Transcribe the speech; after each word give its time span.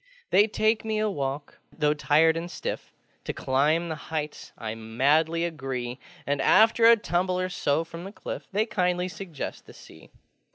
They 0.31 0.47
take 0.47 0.83
me 0.83 0.97
a 0.97 1.11
walk: 1.11 1.59
though 1.71 1.93
tired 1.93 2.35
and 2.35 2.49
stiff, 2.49 2.91
To 3.25 3.33
climb 3.33 3.87
the 3.87 3.93
heights 4.09 4.51
I 4.57 4.73
madly 4.73 5.45
agree; 5.45 5.99
And, 6.25 6.41
after 6.41 6.85
a 6.85 6.97
tumble 6.97 7.39
or 7.39 7.49
so 7.49 7.83
from 7.83 8.03
the 8.05 8.11
cliff, 8.11 8.47
They 8.51 8.65
kindly 8.65 9.09
suggest 9.09 9.67
the 9.67 9.73
Sea. 9.73 10.09